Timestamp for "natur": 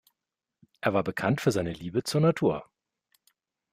2.21-2.65